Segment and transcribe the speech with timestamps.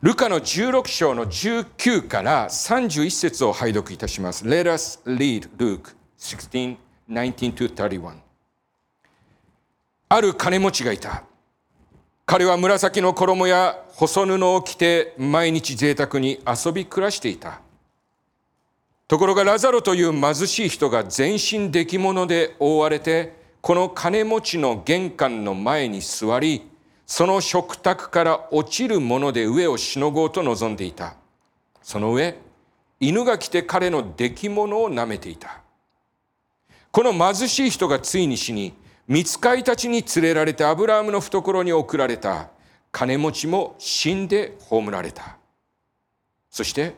[0.00, 4.44] ルカの16章の19から31節を拝読いたします。
[4.44, 6.76] Let us read Luke 16,
[7.10, 8.12] 19-31.
[10.08, 11.24] ある金持ちがいた。
[12.26, 17.60] 彼は紫の衣や細布を着て毎日贅沢に遊び暮らしていた。
[19.08, 26.67] ところがラザロという貧しい人が全身出来物で覆われて、この金持ちの玄関の前に座り、
[27.08, 31.14] その食卓から落ちるもので上をしのごうと望んでいた。
[31.82, 32.38] その上、
[33.00, 35.62] 犬が来て彼の出来物を舐めていた。
[36.90, 38.74] この貧しい人がついに死に、
[39.08, 42.50] 見つかいたちに連れられてアブラハムの懐に送られた。
[42.92, 45.38] 金持ちも死んで葬られた。
[46.50, 46.94] そして、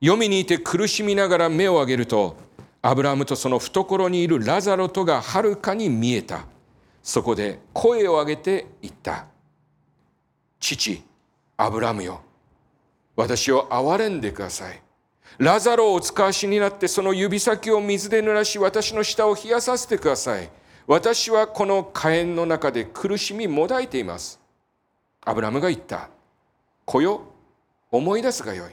[0.00, 2.36] 読みにいて苦しみながら目を上げると、
[2.82, 6.51] アブラハムとその懐にいるラザロとがはるかに見えた。
[7.02, 9.26] そこで声を上げて言った。
[10.60, 11.02] 父、
[11.56, 12.20] アブラムよ。
[13.16, 14.82] 私を憐れんでください。
[15.38, 20.48] ラザロをお使わしになってその指先を水で濡らし私の舌を冷やさせてください。
[20.86, 24.40] 私はこの火炎の中で苦しみもだいています。
[25.24, 26.10] アブラムが言った。
[26.84, 27.22] 子よ、
[27.90, 28.70] 思い出すがよい。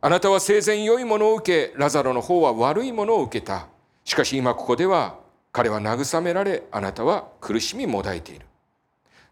[0.00, 3.68] あなたは生前良いものを受け、ラザロの方は悪いものを受けた。
[4.04, 5.18] しかし今ここでは
[5.54, 8.44] 彼は慰められ、あなたは苦しみもだえている。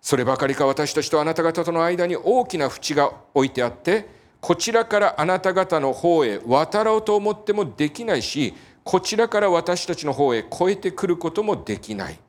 [0.01, 4.09] そればかりか私たちとあなた方との間に大きな淵が置いてあって、
[4.41, 12.21] こちらからあなた方の方へ渡ろうと思ってもできないし、こちらから私たちの方へ越えてくることもできない。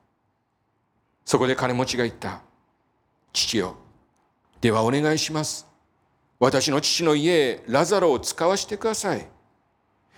[1.23, 2.41] そこで金持ちが言った。
[3.31, 3.75] 父よ、
[4.59, 5.67] ではお願いします。
[6.39, 9.28] 私の父の家へラザロを使わしてください。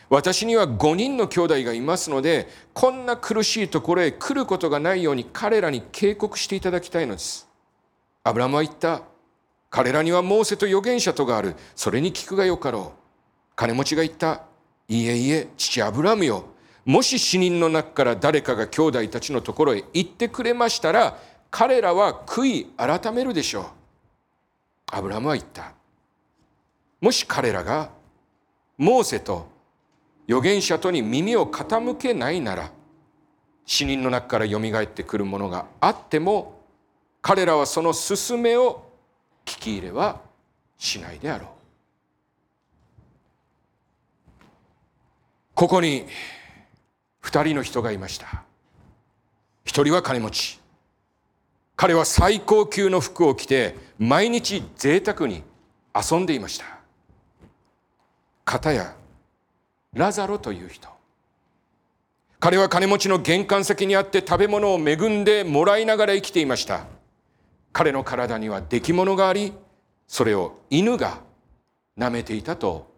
[0.09, 7.48] 私には5人の兄弟がいますので、こんな苦しいところへ来ることがないように彼らに警告していただきたいのです。
[8.23, 9.02] アブラムは言った。
[9.70, 11.56] 彼らにはモーセと預言者とがある。
[11.76, 13.00] それに聞くがよかろう。
[13.56, 14.44] 金持ちが言った。
[14.88, 16.45] いいえいえ、父アブラムよ。
[16.86, 21.17] もし死人の中から誰かが兄弟たちのところへ行ってくれましたら、
[21.49, 23.66] 彼らは悔い改めるでしょう。
[24.92, 25.73] アブラムは言った。
[27.02, 27.89] もし彼らが
[28.77, 29.55] モーセと
[30.27, 32.71] 預言者とに耳を傾けないなら
[33.65, 36.61] 死人の中からよみがえってくるものがあっても
[37.21, 38.86] 彼らはその勧めを
[39.45, 40.21] 聞き入れは
[40.77, 41.49] しないであろう。
[45.55, 46.05] ここに
[47.21, 48.43] 二人の人がいました。
[49.63, 50.59] 一人は金持ち。
[51.75, 55.43] 彼は最高級の服を着て毎日贅沢に
[55.95, 56.65] 遊んでいました。
[58.43, 58.95] 片や
[59.95, 60.89] ラザロという人。
[62.39, 66.86] 彼は金持ちの玄関先にあって食べ物を恵んでもらいながら生きていました。
[67.72, 69.54] 彼の体には出来物があり
[70.08, 71.20] それを犬が
[71.98, 72.94] 舐めていたと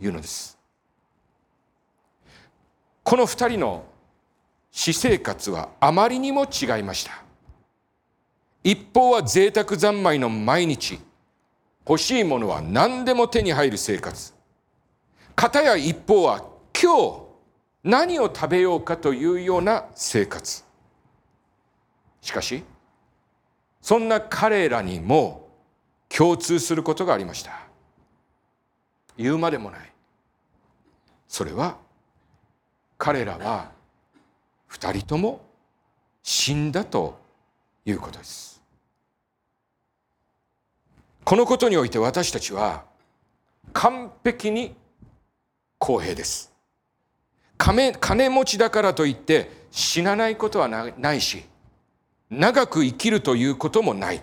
[0.00, 0.58] いうのです。
[3.02, 3.84] この二人の
[4.70, 7.22] 私生活はあまりにも違いました。
[8.62, 11.00] 一方は贅沢三昧の毎日。
[11.88, 14.32] 欲しいものは何でも手に入る生活。
[15.42, 16.44] 片や一方は
[16.80, 17.22] 今日
[17.82, 20.62] 何を食べようかというような生活。
[22.20, 22.62] しかし
[23.80, 25.48] そんな彼らにも
[26.08, 27.66] 共通することがありました。
[29.16, 29.92] 言うまでもない。
[31.26, 31.76] それは
[32.96, 33.72] 彼らは
[34.68, 35.44] 二人とも
[36.22, 37.18] 死んだと
[37.84, 38.62] いうことです。
[41.24, 42.84] このことにおいて私たちは
[43.72, 44.76] 完璧に
[45.82, 46.52] 公平です。
[47.58, 51.42] 金金持ちだからといって死なないことはないし、
[52.30, 54.22] 長く生きるということもない。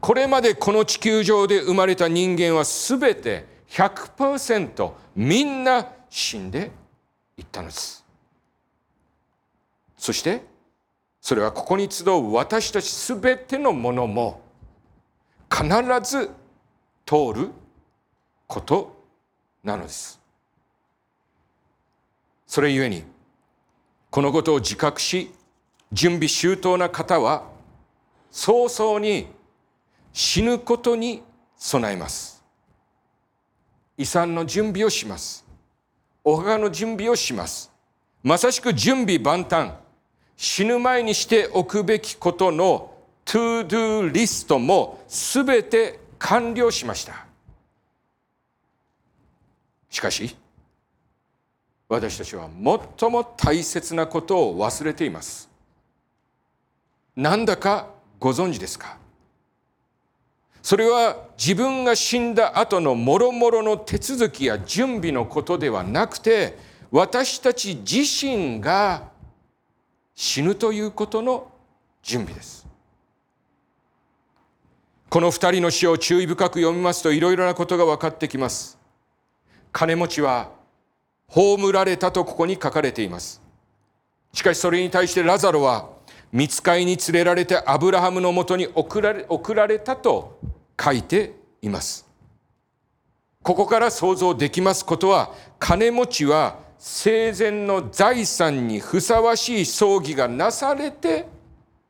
[0.00, 6.70] これまでこの地球上で生まれた人間は全て100%みんな死んで
[7.36, 8.04] いったのです。
[9.98, 10.44] そして
[11.20, 14.42] それはここに集う私たち全てのものも
[15.50, 15.66] 必
[16.08, 16.30] ず
[17.04, 17.50] 通る
[18.46, 18.96] こと
[19.64, 20.19] なのです。
[22.50, 23.04] それゆえに、
[24.10, 25.30] このことを自覚し、
[25.92, 27.44] 準備周到な方は、
[28.32, 29.28] 早々に
[30.12, 31.22] 死ぬことに
[31.56, 32.42] 備えます。
[33.96, 35.46] 遺産の準備をします。
[36.24, 37.70] お墓の準備をします。
[38.20, 39.74] まさしく準備万端。
[40.36, 42.92] 死ぬ前にしておくべきことの
[43.24, 47.26] to-do list もすべて完了しました。
[49.88, 50.34] しかし、
[51.90, 52.48] 私たちは
[52.98, 55.50] 最も大切なことを忘れています。
[57.16, 57.88] なんだか
[58.20, 58.96] ご存知ですか？
[60.62, 66.56] それは自分が死んだ後のもろもろの手続きや準備のことではなくて
[66.92, 69.08] 私たち自身が
[70.14, 71.50] 死ぬということの
[72.04, 72.68] 準備です。
[75.08, 78.78] この二人の死を注意深く読みますといろいろなことが分かってきます。
[79.72, 80.59] 金持ちは
[81.30, 83.40] 葬られたとここに書かれています
[84.32, 85.88] しかしそれに対してラザロは
[86.32, 90.38] 見つかいに連れられてアブラハムのもとに送られ送られたと
[90.80, 92.06] 書いています。
[93.42, 101.26] ここから想像できますことは金持ちは生前の財産にふさわしい葬儀がなされて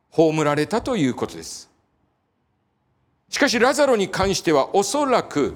[0.09, 1.69] 葬られたということです。
[3.29, 5.55] しかしラザロに関してはおそらく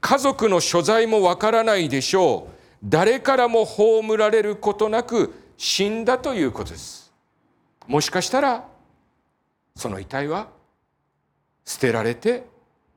[0.00, 2.57] 家族の所在もわからないでしょう。
[2.84, 7.12] 誰からも葬られることなく死んだということです。
[7.88, 8.68] もしかしたら
[9.74, 10.48] その遺体は
[11.64, 12.46] 捨てられて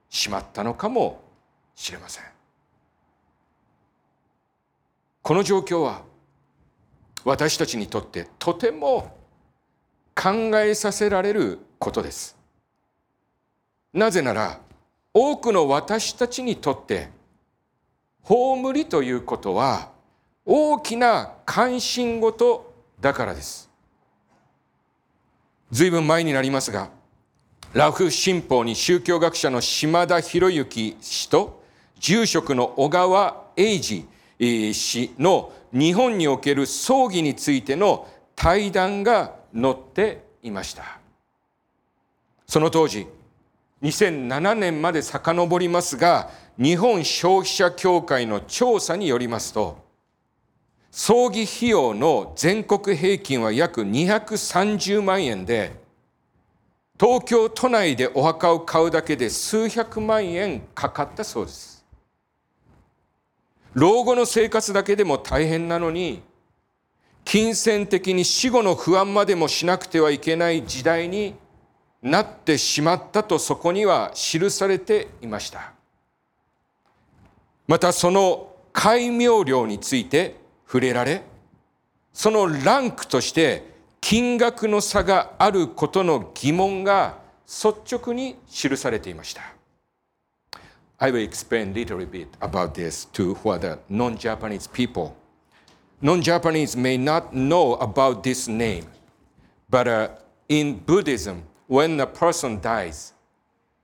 [0.10, 1.22] しまったのかも
[1.76, 2.24] しれません
[5.22, 6.04] この状況は
[7.24, 9.16] 私たちにとってとても
[10.16, 10.30] 考
[10.60, 12.38] えさせられることです
[13.94, 14.60] なぜなら
[15.14, 17.10] 多くの私たちにとって
[18.24, 19.90] 葬りということは
[20.46, 23.70] 大きな関心事だからです。
[25.72, 26.90] ずいぶん前になりますが
[27.74, 31.64] ラフ新報に宗教学者の島田博之氏と
[32.00, 34.06] 住職の小川英二
[34.74, 41.00] 氏の日本における葬儀についての対談が載っていました。
[42.48, 43.08] その当時
[43.82, 49.92] 2007年まで遡りますが日本消費者協会の調査によりますと
[50.92, 55.72] 葬儀費用の全国平均は約230万円で、
[57.00, 61.86] 東京都内でお墓を買うだけで数百万円かかったそうです。
[63.74, 66.22] 老後の生活だけでも大変なのに、
[67.24, 71.36] 金銭的に死後の不安までもしなくてはいけない時代に
[72.02, 75.74] なってしまったとそこには記されていました。
[77.68, 81.24] またその戒名料について触れられ、
[82.14, 83.70] そのランクとして
[84.02, 89.42] 金額の差があることの疑問が率直に記されていました。
[90.98, 95.14] I will explain a little bit about this to what the non-Japanese people.
[96.02, 98.86] Non-Japanese may not know about this name,
[99.70, 100.10] but uh,
[100.48, 103.13] in Buddhism, when a person dies,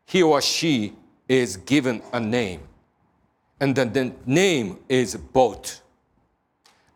[0.07, 0.95] he or she
[1.29, 2.61] is given a name,
[3.61, 5.83] and then the name is bought.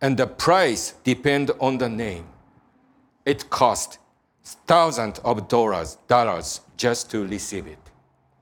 [0.00, 2.24] and the price depend on the name.
[3.24, 3.98] It cost
[4.66, 7.78] thousands of dollars, dollars just to receive it.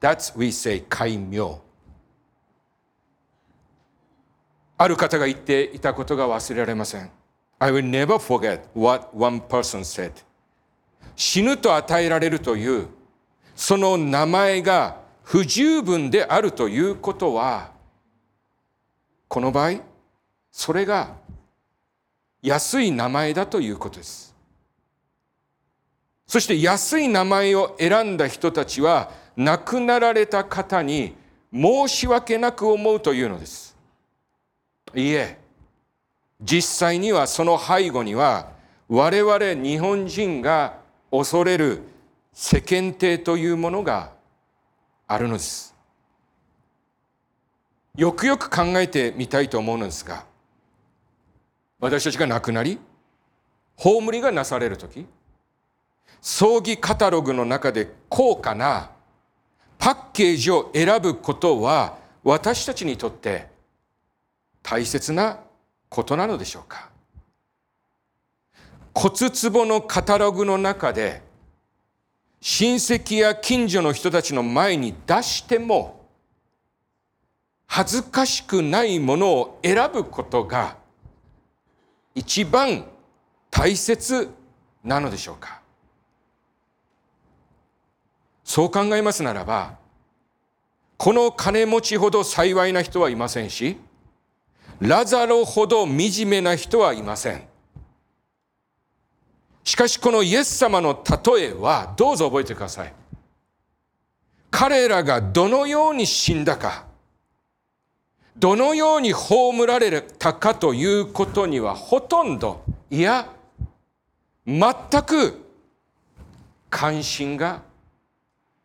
[0.01, 1.61] That's we say 戒名。
[4.77, 7.11] ある方が言っていたことが忘れられません。
[7.61, 10.13] I will never forget what one person said.
[11.16, 12.88] 死ぬと与えられるという
[13.56, 17.72] その名前が不十分であるということは
[19.28, 19.82] この場合
[20.52, 21.16] それが
[22.42, 24.36] 安い名前だということです。
[26.26, 31.16] そして安い名前を選んだ人たちは亡くなられた方に
[31.52, 33.76] 申し訳なく思うというのです。
[34.96, 35.40] いいえ、
[36.42, 38.52] 実際にはその背後には
[38.88, 40.79] 我々日本人が
[41.12, 41.82] 恐れる
[42.34, 44.12] 世間体というものが
[45.08, 45.76] あるのです。
[47.96, 50.26] よくよく考えてみたいと思うのですが、
[51.80, 52.80] 私たちが亡くなり、
[53.76, 55.06] 葬りがなされるとき、
[56.22, 58.92] 葬儀カタログの中で高価な
[59.78, 63.48] パッケージを選ぶことは私たちにとって
[64.62, 65.40] 大切な
[65.88, 66.89] ことなのでしょうか
[69.02, 71.22] 骨壺のカタログの中で
[72.42, 76.06] 親戚や近所の人たちの前に出しても
[77.66, 80.76] 恥ずかしくないものを選ぶことが
[82.14, 82.84] 一番
[83.50, 84.28] 大切
[84.84, 85.62] なのでしょうか。
[88.44, 89.78] そう考えますならば
[90.98, 93.78] この金持ちほど幸いな人はいませんし
[94.82, 97.49] ラザロほど惨めな人はいません。
[99.70, 102.94] しかしこのイエス様の例えはどうぞ覚えてください。
[104.50, 106.88] 彼らがどのように死んだか
[108.36, 113.30] どのように葬られたかということにはほとんどいや
[114.48, 114.64] 全
[115.06, 115.40] く
[116.72, 117.62] 関心が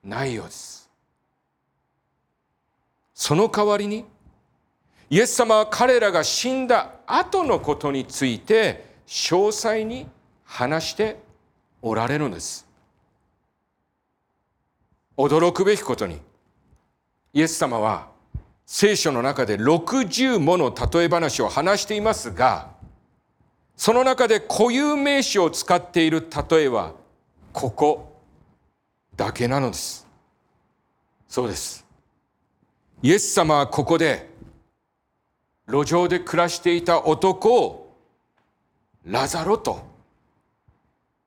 [0.02, 0.88] ないようです。
[3.12, 4.06] その代わりに
[5.10, 10.06] イエス様は彼らが死んだ後のことについて詳細に
[10.54, 11.16] 話して
[11.82, 12.64] おられるのです。
[15.16, 16.20] 驚くべきことに
[17.32, 18.08] イエス様は
[18.64, 22.70] 聖書の中で60もの例え話を話していますが
[23.76, 26.92] その中で固有名詞を使っている例えは
[27.52, 28.20] ここ
[29.16, 30.06] だけなのです。
[31.28, 31.84] そうです。
[33.02, 34.30] イエス様はここで
[35.66, 37.96] 路上で暮らしていた男を
[39.04, 39.93] ラザロと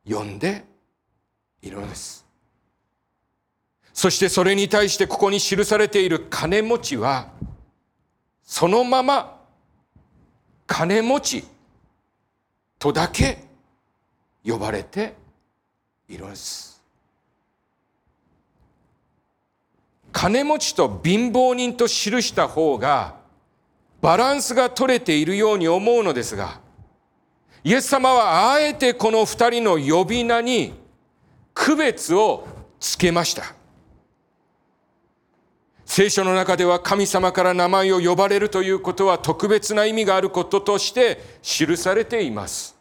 [0.08, 0.64] 呼んで
[1.62, 2.26] いるのです。
[3.94, 7.32] そしてそれに対してここに記されている金持ちは
[8.44, 9.42] そのまま
[10.68, 11.44] 金持ち
[12.78, 13.40] とだけ
[14.46, 15.16] 呼ばれて
[16.08, 16.82] いるんです。
[20.12, 23.16] 金持ちと貧乏人と記した方が
[24.02, 26.60] バランスが取れているように思うのですが
[27.68, 30.74] イエス様はあえてこの二人の呼び名に
[31.54, 32.48] 区別を
[32.80, 33.44] つけました。
[35.86, 42.74] 聖書の中では神様から名前を呼ばれるということは特別な意味があることとして記されています。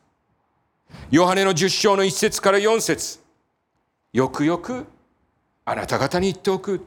[1.11, 3.19] ヨハネの十章の一節から四節。
[4.13, 4.87] よくよく
[5.65, 6.87] あなた方に言っておく。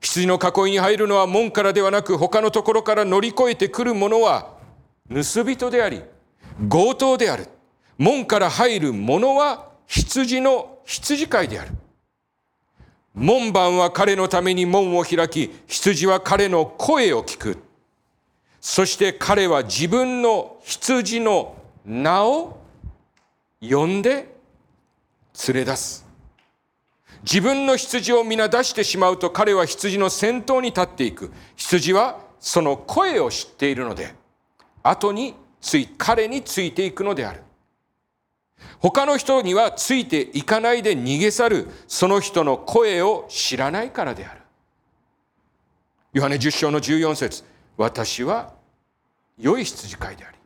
[0.00, 4.54] 羊の囲いに入るのは門からではなく他のところから乗り越えてくる者は
[5.12, 6.00] 盗人であり
[6.68, 7.48] 強盗である。
[7.98, 11.72] 門から入る者は羊の羊飼いである。
[13.14, 17.58] 門番は彼のために門を開き羊は彼の声を聞く。
[18.60, 22.58] そして彼は自分の羊の名を
[23.60, 24.34] 呼んで
[25.46, 26.04] 連れ出す。
[27.22, 31.32] 自分の羊を皆出してしまうと彼は羊の先頭に立っていく。
[31.56, 34.14] 羊はその声を知っているので
[34.82, 35.34] 後に
[35.64, 37.40] つい彼についていくのである。
[38.80, 41.68] 他の人にはついていかないで逃げ去る。
[41.88, 44.42] その人の声を知らないからである。
[46.12, 47.44] ヨハネ10章の14節。
[47.78, 48.52] 私は
[49.38, 50.36] 良い羊飼いであり。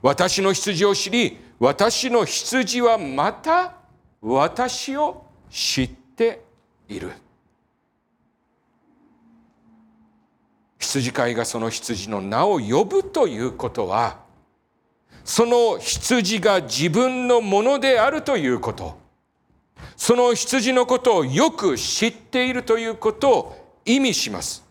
[0.00, 3.74] 私の羊を知り私の羊はまた
[4.22, 6.42] 私を知って
[6.88, 7.12] いる。
[10.84, 14.18] 羊飼いがその羊の名を呼ぶということは
[15.24, 18.98] その羊が自分のものであるということ
[19.96, 24.64] その羊のことをよく知っているということを意味します。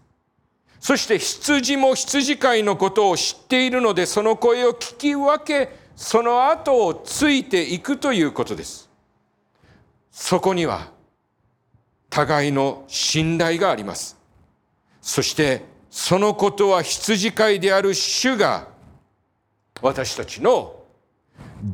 [0.80, 8.90] そして羊も羊飼いのことを知っているのでその声を聞き分けその後をついていくということです。
[10.12, 10.92] そこには
[12.10, 14.18] 互いの信頼があります。
[15.02, 18.68] そしてそのことは羊飼いである主が
[19.80, 20.82] 私たちの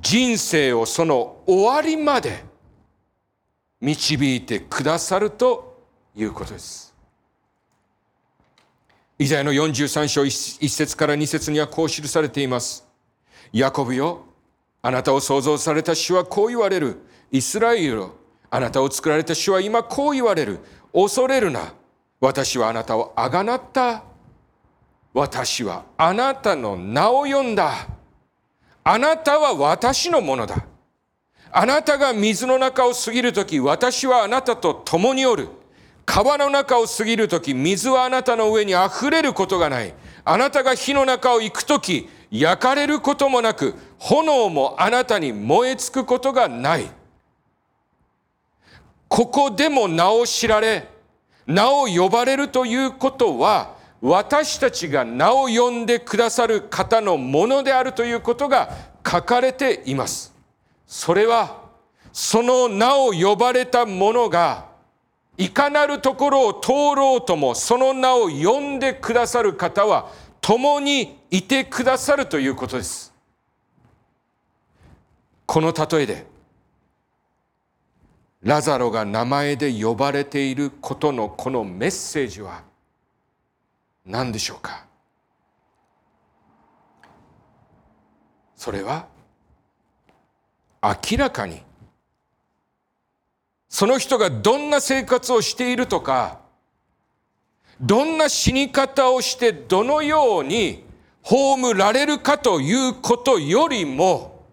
[0.01, 2.43] 人生をその終わりまで
[3.79, 6.93] 導いてくださるということです。
[9.17, 12.85] イザヤの43章1節から2節にはこう記されています。
[13.53, 14.25] ヤコブよ、
[14.81, 16.97] あなたを創造された主はこう言われる。
[17.31, 18.15] イスラエルよ、
[18.49, 20.59] あなたを作られた主は今こう言われる。
[20.93, 21.73] 恐れるな。
[22.19, 24.08] 私はあなたをあがなった。
[25.19, 27.89] 私はあなたの名を呼んだ。
[28.85, 30.65] あなたは私のものだ。
[31.51, 35.49] あなたが水の中を過ぎるとき、私はあなたと共におる。
[36.05, 39.93] 川の中を過ぎるとき、水はあなたの上に溢れることがない。
[40.23, 46.89] あなたが火の中を行くとき、焼かれることもなく、炎もあなたに燃え尽くことがない。
[49.09, 50.87] ここでも名を知られ、
[51.45, 58.71] 名を呼ばれるということは、私たちが名を呼んでくださる方のものであるということが
[59.05, 60.33] 書かれています。
[60.87, 61.61] それは、
[62.13, 64.69] その名を呼ばれた者が、
[65.37, 70.09] いかなるところを通ろうとも、その名を呼んでくださる方は、
[70.41, 73.13] 共にいてくださるということです。
[75.45, 76.27] この例えで、
[78.41, 82.68] ラザロが名前で呼ばれていることのこのメッセージは、
[84.09, 84.87] 何でしょうか？
[88.55, 89.05] それは
[90.81, 91.61] 明らかに
[93.69, 96.39] その人がどんな生活をしているとか
[97.79, 100.83] どんな死に方をしてどのように
[101.21, 104.43] 葬られるかということよりも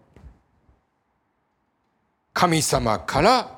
[2.31, 3.57] 神様から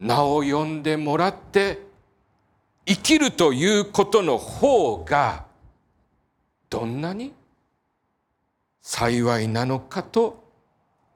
[0.00, 1.93] 名を呼んでもらって
[2.86, 5.46] 生きるということの方が
[6.68, 7.32] どんなに
[8.82, 10.44] 幸いなのかと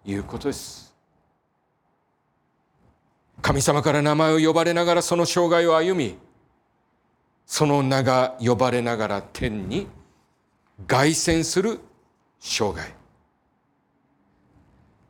[0.04, 0.94] いうことです。
[3.42, 6.16] 神様から名前を呼ばれながらその生涯を歩み
[7.46, 9.86] その名が呼ばれながら天に
[10.86, 11.80] 凱旋する
[12.40, 12.94] 生涯。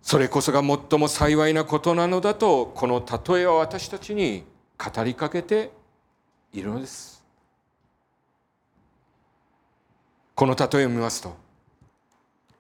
[0.03, 4.45] それこそが最も幸いなことなのだとこの例えは私たちに
[4.79, 5.71] 語りかけて
[6.53, 7.23] いるのです。
[10.35, 11.37] この例えを見ますと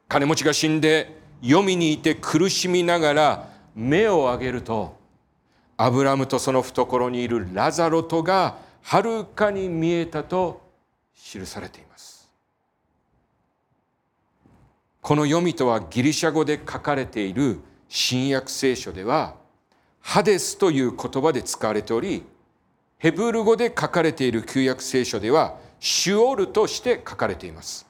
[0.08, 4.98] 金持ちが死んで黄泉にいて苦しみながら目を上げると
[5.76, 10.60] アブラムとその懐にいるラザロとがはるかに見えたと
[11.14, 12.28] 記されています。
[15.00, 19.36] この読みとはギリシャ語で書かれている新約聖書では
[20.00, 22.24] ハデスという言葉で使われており
[22.98, 27.86] ヘブル語で書かれている旧約聖書ではシュオルとして書かれています。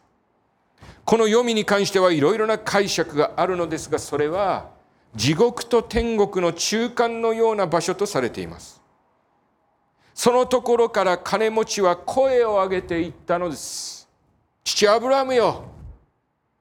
[1.04, 4.68] この読みに関してはいろいろな解釈があるのですがそれは
[5.16, 8.82] 地獄と天国の中間のような場所とされています。
[10.12, 14.08] そのところから金持ちは声を上げて言ったのです
[14.64, 15.62] 父アブラムよ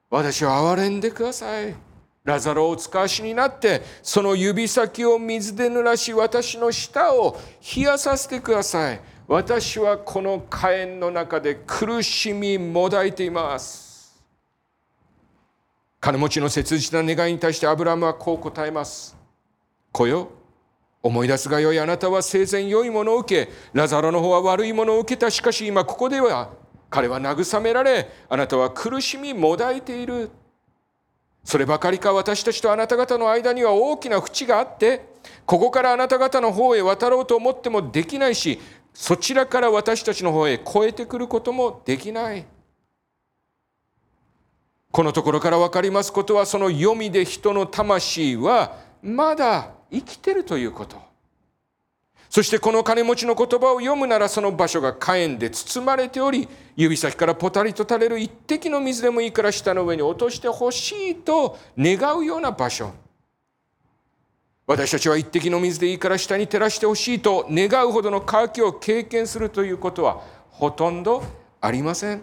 [0.08, 1.87] 私を憐れんでください。
[2.28, 7.38] ラザロを使わしになってその指先を水で濡らし私の舌を
[7.76, 13.88] 冷やさせてください私はこの火炎の中で苦しみもだいています
[16.00, 19.16] 金持ちの切実な願いに対してアブラムはこう答えます。
[19.90, 20.30] 子よ、
[21.02, 25.30] 思い出すがよいあなたは生前良いものを受け、ラザロの方は悪いものを受けた。
[25.30, 26.50] しかし今ここでは
[26.88, 30.30] 彼は慰められ、あなたは苦しみもだいている。
[31.48, 35.08] そればかりか私たちとあなた方の間には大きな淵があって、
[35.46, 38.60] ここからあなた方の方へ渡ろうと思ってもできないし、
[38.92, 42.44] そちらから私たちの方へ越えてくることもできない。
[44.90, 51.00] このところから分かりますことはその読みで人の魂はまだ生きてるということ
[52.38, 62.92] そしてこの金持ちの言葉を読むならその場所が火炎で包まれており指先からポタリと垂れる一滴の水でもいいから下の上に落としてほしいと願うような場所。
[64.68, 71.24] 私たちは一滴の水でいいから下に照らしてほしいと願うほどの渇きを経験するということはほとんど
[71.60, 72.22] ありません。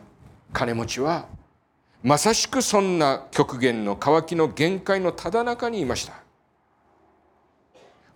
[0.53, 1.25] 金持ちは
[2.03, 6.24] まさしくそんな極限の渇きの限界のただ中にいました。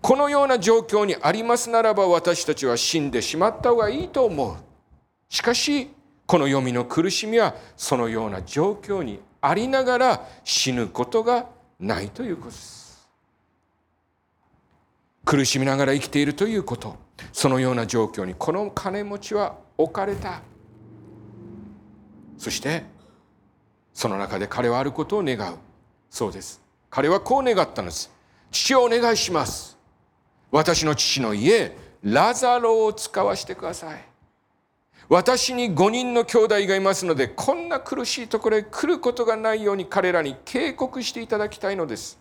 [0.01, 4.55] このような状況にありますならば私たちは死んでしまった方がいいと思う。
[5.27, 5.89] しかし
[6.25, 11.47] この読みの苦しみはそのような状況にありながら死ぬことが
[11.79, 13.07] ないということです。
[15.25, 16.95] 苦しみながら生きているということ。
[17.33, 20.41] そのような状況にこの金持ちは置かれた。
[22.37, 22.83] そして
[23.93, 25.57] その中で彼はあることを願う。
[26.09, 26.61] そうです。
[26.89, 28.11] 彼はこう願ったのです。
[28.51, 29.78] 父をお願いします。
[30.51, 34.03] 私の父の家ラザロを使わしてください。
[35.09, 42.19] 私に5人の兄弟がいますのでこんな苦しいところへ来ることがないように彼らに警告していただきたいのです。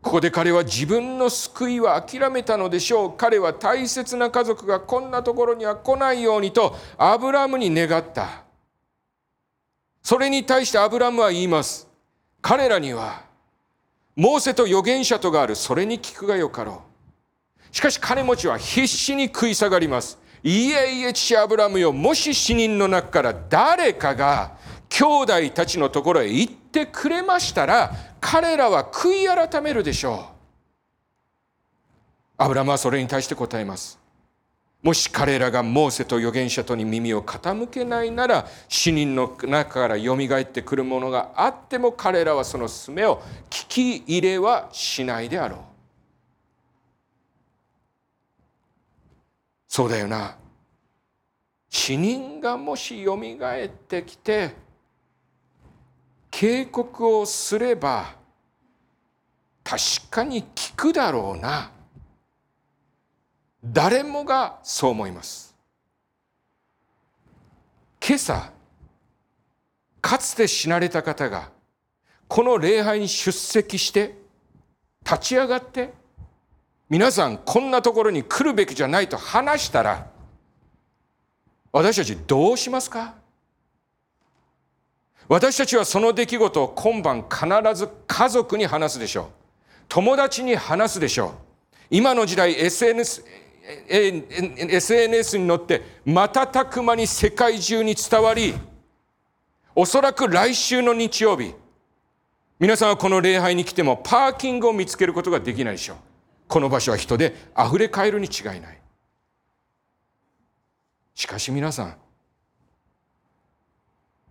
[0.00, 3.16] ここで彼は自分の救いは諦めたのでしょう。
[3.16, 8.44] 彼は大切な家族がこんなところには来ないようにとアブラムに願った。
[10.02, 11.88] それに対してアブラムは言います。
[12.42, 13.24] 彼らには、
[14.16, 15.56] モーセと預言者とがある。
[15.56, 16.82] それに聞くがよかろ
[17.72, 17.76] う。
[17.76, 20.18] しかし金持ちは必死に食い下がります。
[20.42, 21.92] いえいえ父アブラムよ。
[21.92, 24.56] もし死人の中から誰かが
[24.88, 30.34] 兄弟たちのところへ行ってくれましたら、彼らは悔い改めるでしょう。
[32.36, 34.03] アブラムはそれに対して答えます。
[34.84, 45.60] もし彼らがモーセと預言者とに耳を傾けないなら死人の中からよみがえってくるものがあっても彼らはそのすめを聞き入れはしないであろう。
[49.66, 50.36] そうだよな。
[51.70, 54.54] 死人がもしよみがえってきて
[56.30, 58.16] 警告をすれば
[59.64, 61.70] 確かに聞くだろうな。
[63.64, 65.54] 誰もがそう思います。
[68.06, 68.52] 今朝
[70.02, 71.50] かつて死なれた方が
[72.28, 74.18] この礼拝に出席して
[75.04, 75.94] 立ち上がって
[76.90, 80.06] 皆さんこんなところに来るべきじゃないと話したら
[81.72, 83.14] 私たちどうしますか？
[85.26, 89.26] 私たちはその出来事を今晩必ず家族に話すでしょう。
[89.88, 91.32] 友達に話すでしょう。
[91.90, 93.24] 今の時代 SNS
[93.88, 98.54] SNS に乗って瞬く間に世界中に伝わり
[99.74, 101.54] おそらく来週の日曜日
[102.60, 105.96] 皆さんはこの礼拝に来てもパーキングを見つけることができないでしょう
[106.46, 108.78] この場所は人で溢れ返るに違いない
[111.14, 111.96] しかし皆さん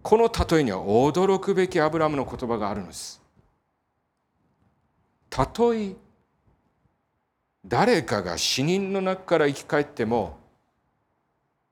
[0.04, 3.22] この例えには驚くべきアブラムの言葉があるのです
[5.30, 5.96] たとえ
[7.66, 10.38] 誰かが死人の中から生き返っても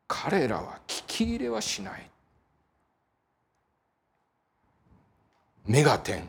[0.08, 2.10] 彼らは聞き入れはしない。
[5.66, 6.28] メガテン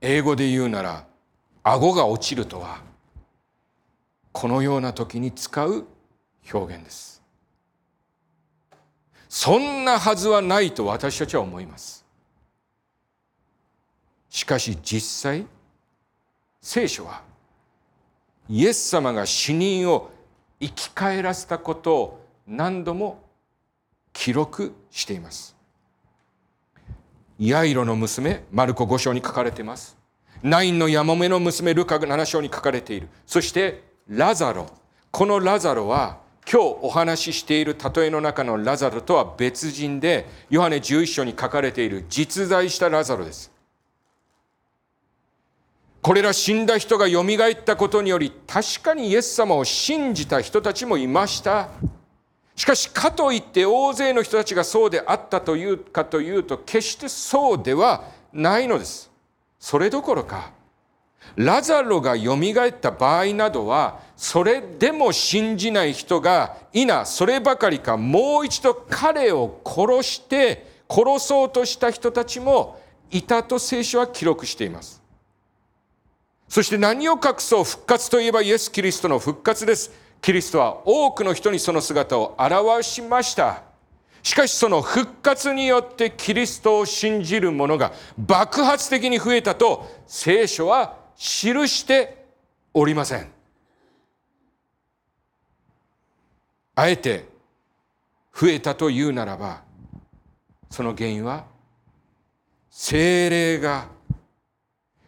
[0.00, 1.06] 英語で言うなら
[1.62, 2.80] 顎が落ちるとは
[4.32, 5.86] このような時に使う
[6.52, 7.22] 表現です。
[9.28, 12.04] そんなはずはないと私たちは思います。
[14.30, 15.46] しかし実際
[16.60, 17.22] 聖書は
[18.48, 20.10] イエス様が死人を
[20.60, 23.22] 生き返らせたことを何度も
[24.12, 25.56] 記録しています。
[27.38, 29.96] ヤイロの娘マルコ5章に書かれています。
[30.42, 33.08] ナインのヤモメの娘ルカ7章に書かれている。
[33.26, 34.66] そしてラザロ。
[35.10, 36.18] このラザロは
[36.50, 43.55] 今日お話ししている例えの中のラザロとは別人でヨハネ11章に書かれている実在したラザロです。
[46.06, 51.68] これら死んだ人がよみがえったことにより確かにイエス様を信じた人たちもいました。
[52.54, 59.10] しかしかといって大勢の人たちがそうであったというかというと決してそうではないのです。
[59.58, 60.52] それどころか
[61.34, 75.04] ラザロがよみがえった場合などはそれでも信じない人がいなそればかりかもう一度彼を殺して殺そうとした人たちもいたと聖書は記録しています。
[76.48, 79.90] そして何を隠そう復活といえばイエス・キリストの復活です。
[80.22, 83.62] キリストは多くの人にその姿を表しました。
[84.22, 91.24] しかしその復活によってキリストを信じる者が爆発的に増えたと聖書は記
[91.68, 92.26] して
[92.74, 93.28] おりません。
[96.74, 97.28] あえて
[98.34, 99.62] 増えたというならば
[100.70, 101.44] その原因は
[102.70, 103.95] 精霊が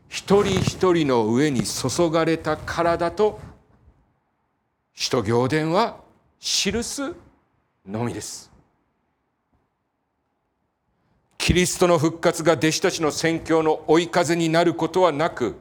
[0.08, 3.38] 一人一人の上に注がれた体と
[4.94, 6.00] 使徒行伝は
[6.40, 7.14] 記す
[7.86, 8.50] のみです。
[11.36, 15.56] キリストの復活が弟子たちの宣教の追い風になることはなく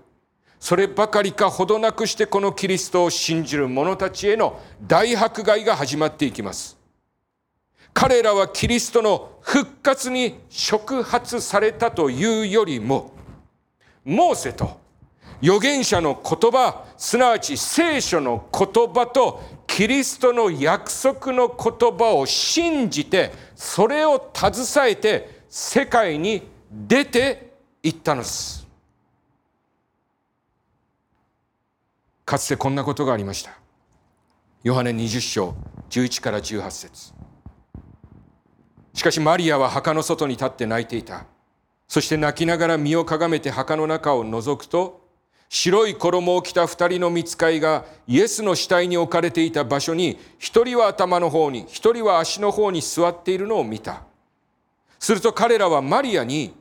[0.59, 6.77] そればかりかほどなくしてこのキリストを信じる者たちへの大迫害が始まっていきます。
[7.93, 13.16] 彼らはキリストの復活に触発されたというよりも
[14.07, 14.79] モーセと
[15.43, 27.51] 預言者の言葉すなわち聖書の言葉とキリストの約束の言葉を信じてそれを携えて世界に出て
[27.83, 28.65] いったのです。
[32.23, 33.51] かつてこんなことがありました。
[34.63, 35.53] ヨハネ20章
[35.89, 37.13] 11から18節。
[38.93, 41.25] しかしマリアは墓の外に立って泣いていた。
[41.87, 45.07] そして泣きながら身をかがめて墓の中を覗くと
[45.49, 54.03] 白い衣を着た二人の見つかいがイエスの死体に置かれていた場所に一人は頭の方に一人は足の方に座っているのを見た。
[54.99, 56.53] すると彼らはマリアに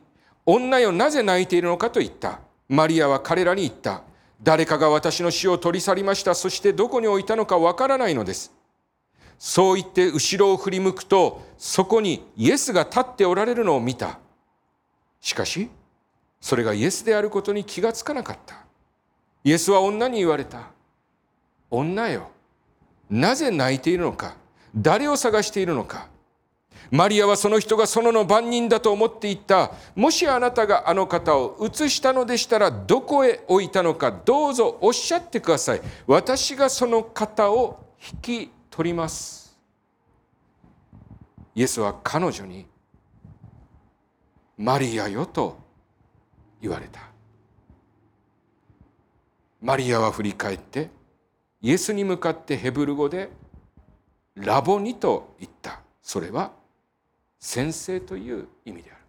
[0.45, 2.39] 女よなぜ泣いているのかと言った。
[2.69, 4.03] マリアは彼らに言った
[4.41, 6.33] 誰かが私の死を取り去りました。
[6.33, 8.53] そしてどこに置いたのかわからないのです。
[9.37, 14.19] そう言って後ろを振り向くとそこにイエスが立っておられるのを見た。
[15.21, 15.69] しかし
[16.39, 18.63] それがイエスであることに気がつかなかった。
[19.43, 20.71] イエスは女に言われた。
[21.69, 22.29] 女よ
[23.09, 24.35] なぜ泣いているのか
[24.75, 26.09] 誰を探しているのか。
[26.89, 29.71] マリアはその人が園の番人だと思っていた。
[29.95, 35.81] もしあなたがあの方を移したのでしたらどこへ置いたのかどうぞおっしゃってください。
[36.05, 39.57] 私がその方を引き取ります。
[41.55, 42.67] イエスは彼女に
[44.57, 45.57] マリアよと
[46.61, 47.01] 言われた。
[49.61, 50.89] マリアは振り返って
[51.61, 53.29] イエスに向かってヘブル語で
[54.35, 55.81] ラボニと言った。
[56.01, 56.51] それは
[57.39, 59.01] 先生という意味である。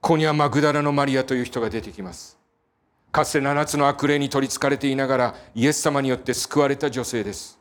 [0.00, 2.38] ここにはマグダラのマリアという人が出てきます。
[3.12, 7.57] かつて7つの悪霊に取りつかれていながらイエス様によって救われた女性です。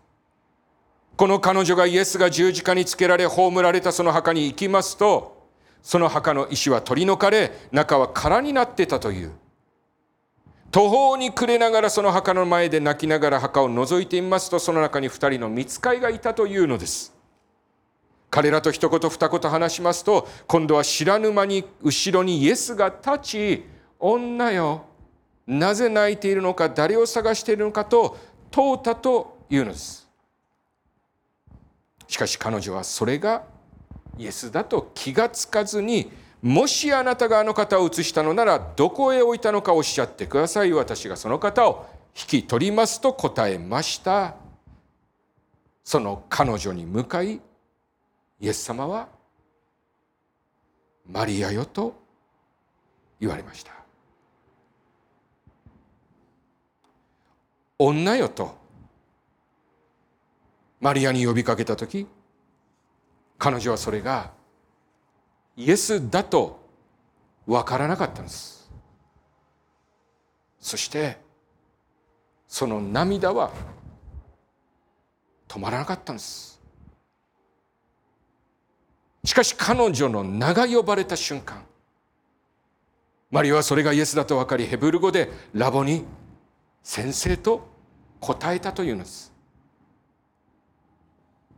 [1.17, 5.47] この彼女がイエスが十字架につけられ葬られたその墓に行きますと
[5.82, 9.32] その墓の石は取り除かれ中は空になってたという。
[10.69, 17.15] 途方に暮れながらその墓の前で泣きながら墓を覗いてみますとその中に二人の見つかいがいたというのです。
[18.30, 23.65] 彼らと一言二言話しますと今度は知らぬ間に後ろにイエスが立ち
[23.97, 24.86] 女よ
[25.47, 28.17] なぜ泣いているのか誰を探しているのかと
[28.51, 30.07] 問うたというのです。
[32.08, 33.43] しかし彼女はそれが
[34.17, 44.36] イエスだと気がつかずにもしあなたがあの方を移したのならどこへ置いたのかおっしゃってください私がその方を引き取りますと答えました。
[45.84, 47.39] その彼女に向かい
[48.39, 49.08] イエス様は
[51.06, 51.96] マリアよと
[53.20, 53.72] 言われました。
[57.80, 58.58] 女よと
[60.80, 62.08] マリアに呼びかけた時
[63.38, 64.32] 彼女はそれが
[65.56, 66.60] イエスだと
[67.46, 68.70] 分からなかったんです。
[70.60, 71.18] そして
[72.48, 73.52] その涙は
[75.48, 76.62] 止まらなかったんです。
[79.24, 81.63] しかし彼女の名が呼ばれた瞬間
[83.30, 86.06] マリアはそれがイエスだと分かりヘブル語でラボに
[86.82, 87.68] 先生と
[88.22, 89.37] 答えたというのです。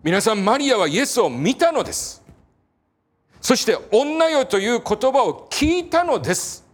[0.04, 2.20] 皆さんマリアはイエスを見たのです
[3.42, 6.66] そして女よという言葉を聞いたのです。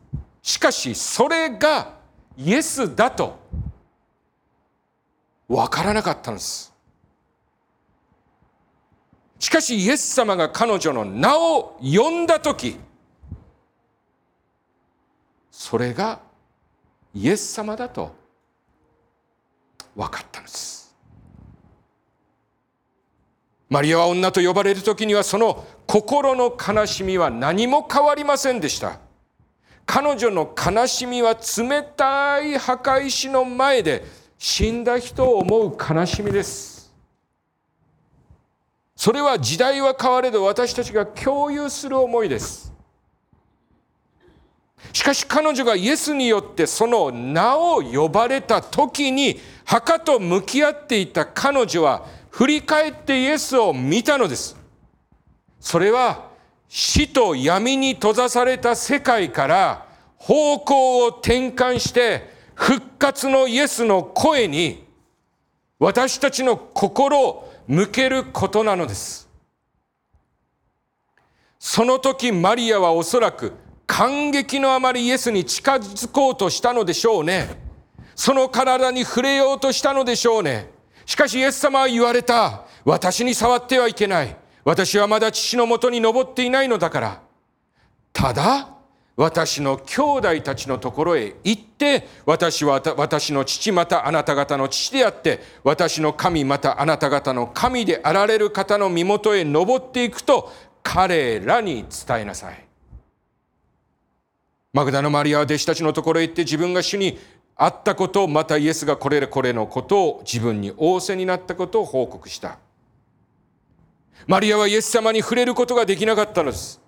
[0.42, 1.94] しかしそれが
[2.38, 3.38] イエスだと
[5.48, 6.74] わからなかったんです。
[9.38, 12.78] しかしイエス様が彼女の名を呼んだ時
[15.52, 16.20] それが
[17.14, 18.16] イエス様だと
[19.96, 20.85] 分かったんです。
[23.76, 29.00] マリアは女と呼ばれる時にはその心の悲しみは何も変わりませんでした。
[29.86, 34.06] 彼女の悲しみは冷たい墓石の前で
[34.38, 36.96] 死んだ人を思う悲しみです。
[38.96, 42.72] それは時代は変われど私たちが共有する思いです。
[44.94, 54.58] しかし彼女がイエスによってその名を呼ばれた時に墓と向き合っていた彼女は振り返ってイエスを見たのです。
[55.58, 56.32] それは
[56.68, 64.86] 死と闇に閉ざされた世界から方向を転換して復活のイエスの声に
[65.80, 69.30] 私たちの心を向けることなのです。
[71.58, 73.54] その時マリアはおそらく
[73.88, 77.48] 感激のあまりイエスに近づこうとしたのでしょうね。
[78.14, 80.75] その体に触れようとしたのでしょうね。
[81.06, 82.66] しかしイエス様は言われた。
[82.84, 84.36] 私に触ってはいけない。
[84.64, 87.22] 私はまだ父のもとに登っていないのだから。
[88.12, 88.70] ただ、
[89.16, 100.52] 私の兄弟たちのところへ行って、私は私の父またあなた方の父であって、私の神またあなた方の神であられる方の身元へ登っていくと、
[100.84, 102.66] 彼らに伝えなさい。
[104.74, 107.18] マグダのマリアは弟子たちのところへ行って自分が主に
[107.58, 112.58] あったことをまたイエスがこれこれのことを自分に仰せになったことを報告した。
[114.28, 116.82] マリアはイエス様に触れることができなかったのです。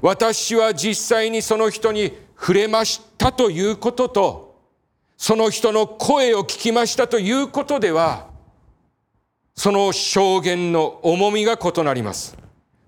[0.00, 4.60] 私は実際にその人に触れましたということと
[5.16, 8.28] その人の声を聞きましたということでは
[9.54, 12.36] その証言の重みが異なります。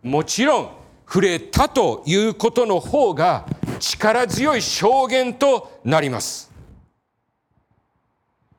[0.02, 0.70] もちろん
[1.06, 3.46] 触れたということの方が
[3.78, 6.55] 力強い証言となります。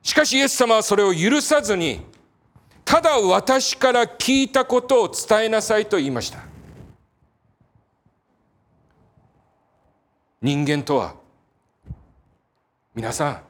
[0.08, 2.00] しかしイエス様はそれを許さずに、
[2.82, 6.38] ただ私から聞いたことを伝えなさいと言いました。
[10.40, 11.14] 人間とは、
[12.94, 13.42] 皆さん、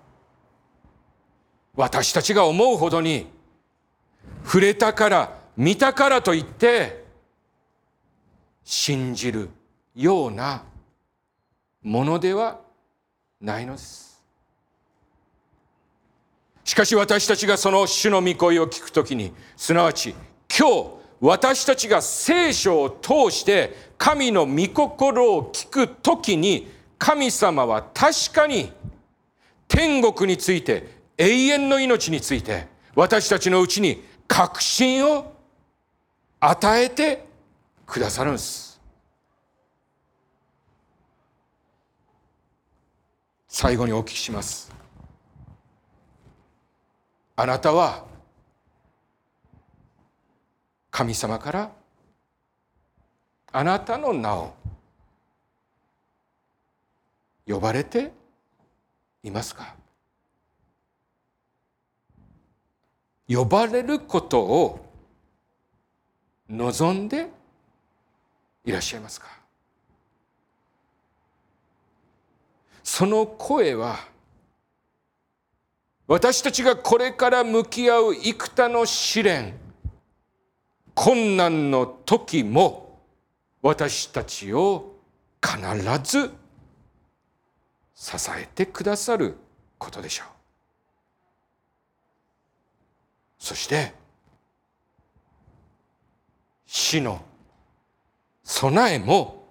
[1.77, 3.29] 私たちが思うほどに、
[4.45, 7.05] 触れたから、見たからといって、
[8.65, 9.49] 信じる
[9.95, 10.65] ような
[11.85, 12.59] ものでは
[13.41, 14.08] ないのです。
[16.69, 20.15] しかし私たちがその主の御声を聞くときに、すなわち
[20.55, 28.71] 今日私たちが聖書を通して神の御心を聞くときに、神様は確かに
[29.67, 35.33] 天国について、永遠の命について、私たちのうちに確信を
[36.39, 37.25] 与えて
[37.87, 38.79] くださるんです。
[43.49, 44.78] 最後にお聞きします。
[47.41, 48.05] あなたは
[50.91, 51.71] 神様から
[53.53, 54.53] あなたの名を
[57.47, 58.11] 呼ばれて
[59.23, 59.77] いますか？
[63.29, 64.85] 呼ばれることを
[66.49, 67.29] 望んで
[68.65, 69.29] いらっしゃいますか？
[72.83, 74.01] その声は
[76.09, 79.55] 私たちがこれから向き合う幾多の試練
[80.95, 82.99] 困難の時も
[83.61, 84.97] 私たちを
[85.43, 85.59] 必
[86.03, 86.31] ず
[87.95, 89.37] 支えてくださる
[89.77, 90.29] ことでしょう。
[93.39, 93.93] そして
[96.65, 97.21] 死の
[98.43, 99.47] 備えも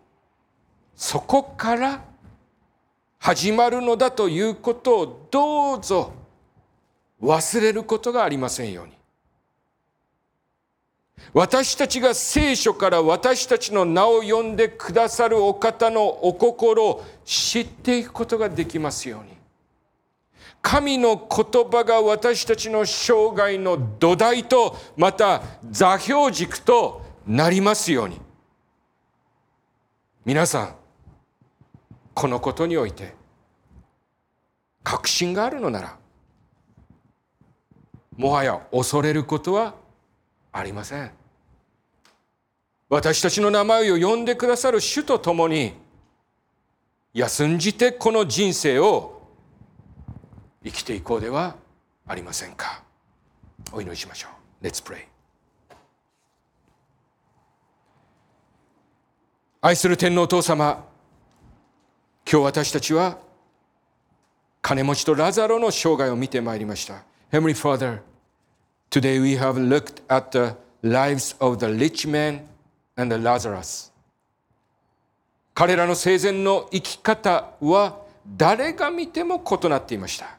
[0.95, 2.03] そこから
[3.19, 6.13] 始まるのだということをどうぞ
[7.21, 8.93] 忘れることがありませんように。
[11.33, 19.37] 私たちが聖書から私たちの名を呼んでくださるお方のお心を知っていくことができますように。
[20.61, 28.19] 神の言葉が私たちの生涯の土台とまた座標軸となりますように。
[30.25, 30.75] 皆さん
[32.13, 33.13] このことにおいて
[34.83, 35.97] 確信があるのなら
[38.17, 39.75] もはや恐れることは
[40.51, 41.11] ありません。
[42.89, 45.73] 私たちの名前を呼んでくださる主と共に
[47.13, 49.21] 休んじてこの人生を
[50.63, 51.55] 生きていこうでは
[52.07, 52.81] ありませんか。
[53.71, 54.29] お祈りしましょ
[54.61, 54.65] う。
[54.65, 55.05] Let's pray.
[59.61, 60.85] 愛する天皇お父様
[62.29, 63.17] 今日私たちは
[64.61, 67.03] 金持ちとラザロの生涯を見てまいりました。
[67.29, 68.01] Heavenly Father
[68.89, 72.47] Today we have looked at the lives of the rich man
[72.95, 73.91] and the Lazarus.
[75.53, 77.99] 彼らの生前の生き方は
[78.37, 80.37] 誰が見ても異なっていました。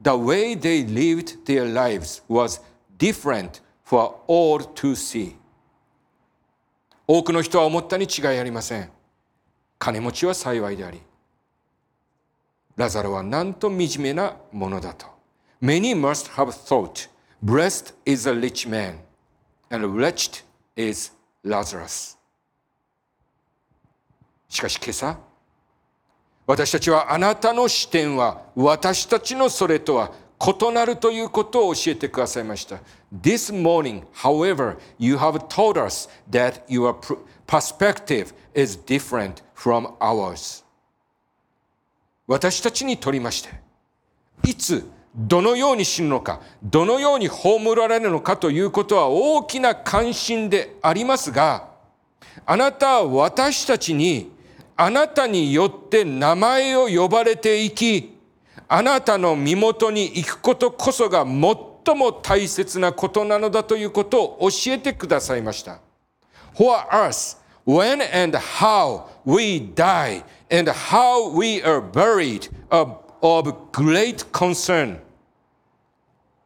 [0.00, 2.62] The way they lived their lives was
[2.98, 5.34] different for all to see.
[7.08, 8.88] 多くの人は思ったに違いありません。
[9.76, 11.02] 金持ちは幸いであり、
[12.76, 15.17] ラザロはなんと惨めなものだと。
[15.60, 17.08] Many must have thought
[17.42, 19.00] Blessed is a rich man,
[19.70, 20.42] and wretched
[20.76, 21.12] is
[21.44, 22.16] Lazarus.
[24.48, 25.18] しかし今朝、
[26.46, 32.80] 私たちはあなたの視点は私たちのそれとは異なるということを教えてくださいました。
[33.12, 36.94] This morning, however, you have told us that your
[37.46, 40.64] perspective is different from ours.
[42.26, 43.50] 私たちにとりまして、
[44.44, 44.88] いつ
[45.18, 51.70] どのように死ぬのか、どのように葬られるのかということは大きな関心でありますが、
[52.46, 54.30] あなたは私たちに、
[54.76, 58.16] あなたによって名前を呼ばれていき、
[58.68, 65.80] あなたの身元に行くことこそが最も大切なことなのだということを教えてくださいました。
[66.54, 70.22] For us, when and how we die?
[70.48, 72.48] And how we are buried?
[72.70, 75.07] Of, of great concern.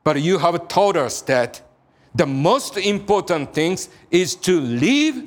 [0.04, 1.62] But you have told us that
[2.16, 3.78] the most important thing
[4.10, 5.24] is to live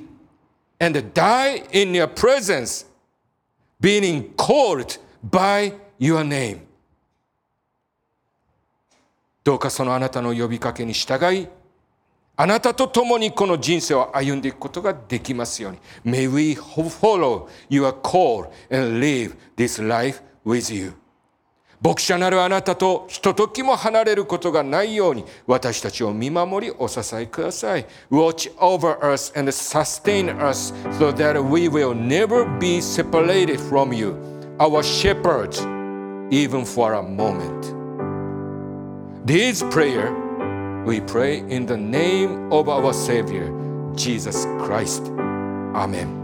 [0.81, 2.87] and die in your presence,
[3.81, 6.67] being called by your name.
[9.45, 11.49] どうかそのあなたの呼びかけに従い、
[12.37, 15.79] あなたと共にこの人生を歩んでいくことができますように。
[16.05, 20.95] May we follow your call and live this life with you.
[21.85, 27.87] 牧者なるあなたとひとときも離れることがないように私たちを見守りお支えください。
[28.11, 34.15] Watch over us and sustain us so that we will never be separated from you,
[34.59, 35.55] our shepherd,
[36.31, 37.75] even for a moment.
[39.25, 40.13] This prayer
[40.85, 43.51] we pray in the name of our Savior,
[43.95, 45.11] Jesus Christ.
[45.75, 46.24] Amen.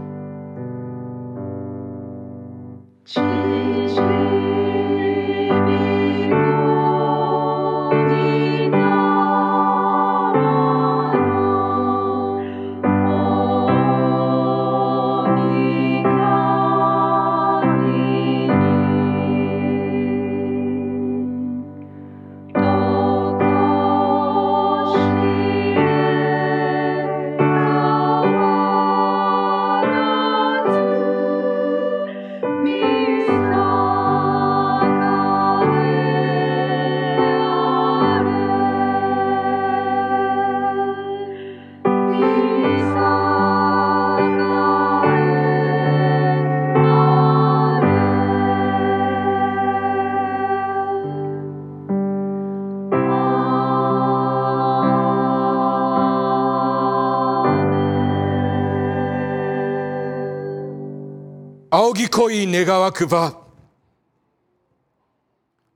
[62.52, 63.40] 願わくば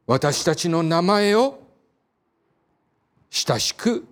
[0.06, 1.58] 私たちの名前を
[3.30, 4.06] 親しく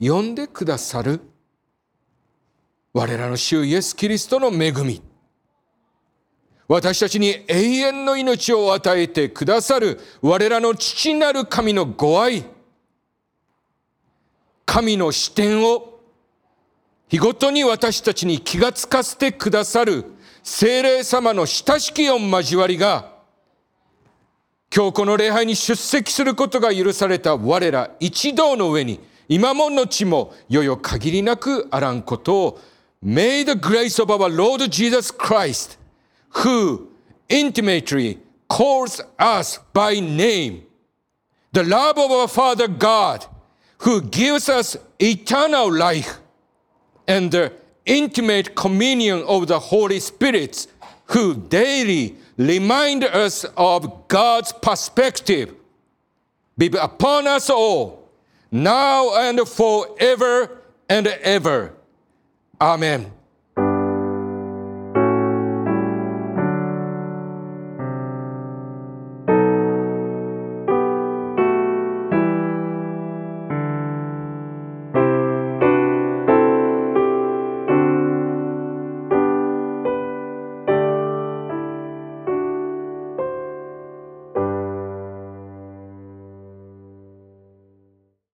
[0.00, 1.20] 呼んでくださる
[2.92, 5.00] 我らの主イエス・キリストの恵み。
[6.66, 12.44] 私たちに永遠の命を与えてくださる我らの父なる神のご愛。
[14.66, 16.00] 神の視点を
[17.08, 20.04] 日ごとに私たちに気がつかせてくださる
[20.44, 23.14] 精霊様の親しき御交わりが
[24.74, 32.60] 今日この礼拝に出席することが許された我ら一同の上に今も後もよよ限りなくあらんことを
[33.02, 35.78] May the grace of our Lord Jesus Christ
[36.42, 36.88] who
[37.30, 40.64] intimately calls us by name
[41.54, 43.26] the love of our Father God
[43.78, 46.20] who gives us eternal life
[47.08, 50.66] and the intimate communion of the Holy Spirit
[51.06, 55.54] who daily remind us of God's perspective
[56.56, 58.08] be upon us all,
[58.50, 60.58] now and forever
[60.88, 61.74] and ever.
[62.60, 63.10] Amen.